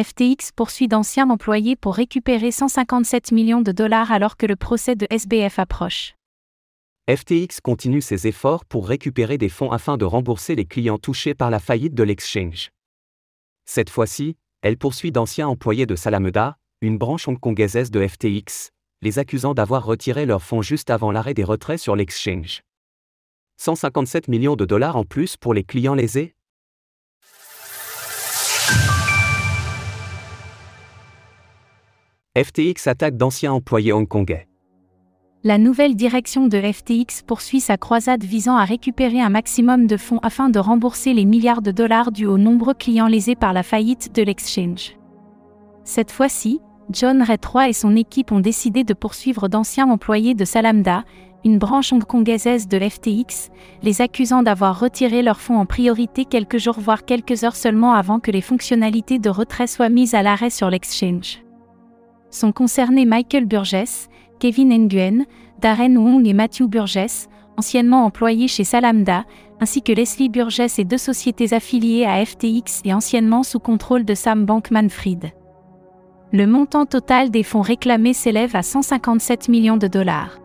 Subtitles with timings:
[0.00, 5.06] FTX poursuit d'anciens employés pour récupérer 157 millions de dollars alors que le procès de
[5.10, 6.14] SBF approche.
[7.10, 11.50] FTX continue ses efforts pour récupérer des fonds afin de rembourser les clients touchés par
[11.50, 12.70] la faillite de l'exchange.
[13.66, 18.70] Cette fois-ci, elle poursuit d'anciens employés de Salameda, une branche hongkongaise de FTX,
[19.02, 22.62] les accusant d'avoir retiré leurs fonds juste avant l'arrêt des retraits sur l'exchange.
[23.58, 26.34] 157 millions de dollars en plus pour les clients lésés
[32.34, 34.48] FTX attaque d'anciens employés hongkongais.
[35.44, 40.20] La nouvelle direction de FTX poursuit sa croisade visant à récupérer un maximum de fonds
[40.22, 44.14] afin de rembourser les milliards de dollars dus aux nombreux clients lésés par la faillite
[44.14, 44.96] de l'exchange.
[45.84, 50.46] Cette fois-ci, John Ray III et son équipe ont décidé de poursuivre d'anciens employés de
[50.46, 51.04] Salamda,
[51.44, 53.50] une branche hongkongaise de l'FTX,
[53.82, 58.20] les accusant d'avoir retiré leurs fonds en priorité quelques jours voire quelques heures seulement avant
[58.20, 61.42] que les fonctionnalités de retrait soient mises à l'arrêt sur l'exchange
[62.34, 64.08] sont concernés Michael Burgess,
[64.40, 65.26] Kevin Nguyen,
[65.60, 69.24] Darren Wong et Matthew Burgess, anciennement employés chez Salamda,
[69.60, 74.14] ainsi que Leslie Burgess et deux sociétés affiliées à FTX et anciennement sous contrôle de
[74.14, 75.32] Sam Bankman-Fried.
[76.32, 80.38] Le montant total des fonds réclamés s'élève à 157 millions de dollars.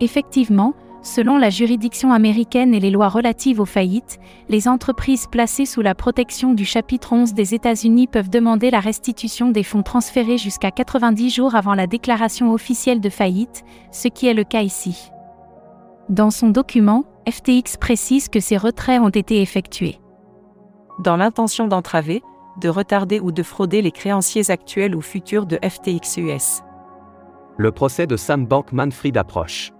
[0.00, 5.82] Effectivement, Selon la juridiction américaine et les lois relatives aux faillites, les entreprises placées sous
[5.82, 10.70] la protection du chapitre 11 des États-Unis peuvent demander la restitution des fonds transférés jusqu'à
[10.70, 15.10] 90 jours avant la déclaration officielle de faillite, ce qui est le cas ici.
[16.08, 19.98] Dans son document, FTX précise que ces retraits ont été effectués.
[21.00, 22.22] Dans l'intention d'entraver,
[22.60, 26.62] de retarder ou de frauder les créanciers actuels ou futurs de FTX US.
[27.56, 29.72] Le procès de Sam Bankman-Fried approche.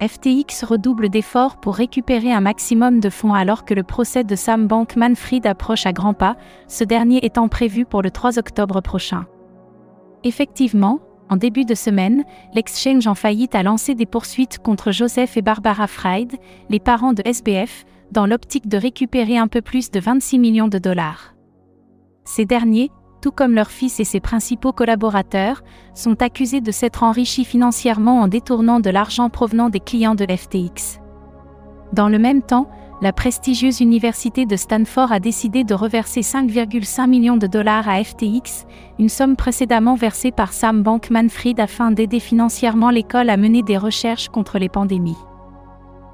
[0.00, 4.68] FTX redouble d'efforts pour récupérer un maximum de fonds alors que le procès de Sam
[4.68, 6.36] Bankman-Fried approche à grands pas,
[6.68, 9.26] ce dernier étant prévu pour le 3 octobre prochain.
[10.22, 15.42] Effectivement, en début de semaine, l'exchange en faillite a lancé des poursuites contre Joseph et
[15.42, 16.36] Barbara Fried,
[16.70, 20.78] les parents de SBF, dans l'optique de récupérer un peu plus de 26 millions de
[20.78, 21.34] dollars.
[22.24, 25.62] Ces derniers, tout comme leur fils et ses principaux collaborateurs,
[25.94, 31.00] sont accusés de s'être enrichis financièrement en détournant de l'argent provenant des clients de l'FTX.
[31.92, 32.68] Dans le même temps,
[33.00, 38.66] la prestigieuse université de Stanford a décidé de reverser 5,5 millions de dollars à FTX,
[38.98, 44.28] une somme précédemment versée par Sam Bankman-Fried afin d'aider financièrement l'école à mener des recherches
[44.28, 45.16] contre les pandémies.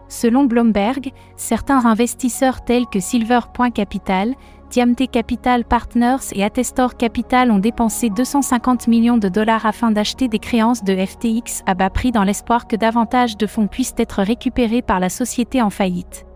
[0.09, 3.41] Selon Bloomberg, certains investisseurs tels que Silver
[3.75, 4.35] Capital,
[4.71, 10.39] Diamte Capital Partners et Attestor Capital ont dépensé 250 millions de dollars afin d'acheter des
[10.39, 14.83] créances de FTX à bas prix dans l'espoir que davantage de fonds puissent être récupérés
[14.83, 16.27] par la société en faillite.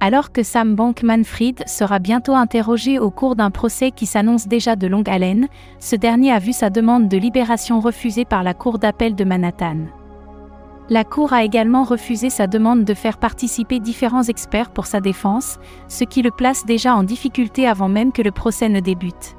[0.00, 4.86] Alors que Sam Bankman-Fried sera bientôt interrogé au cours d'un procès qui s'annonce déjà de
[4.86, 9.14] longue haleine, ce dernier a vu sa demande de libération refusée par la Cour d'appel
[9.14, 9.86] de Manhattan.
[10.90, 15.58] La Cour a également refusé sa demande de faire participer différents experts pour sa défense,
[15.88, 19.34] ce qui le place déjà en difficulté avant même que le procès ne débute.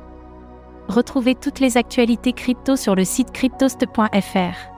[0.88, 4.76] Retrouvez toutes les actualités crypto sur le site cryptost.fr.